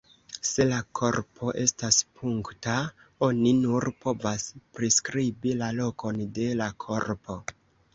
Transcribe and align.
Se 0.51 0.63
la 0.69 0.77
korpo 0.99 1.51
estas 1.65 1.99
punkta, 2.21 2.79
oni 3.29 3.55
nur 3.61 3.89
povas 4.07 4.49
priskribi 4.81 5.57
la 5.65 5.73
lokon 5.85 6.29
de 6.41 6.53
la 6.65 6.75
korpo. 6.91 7.43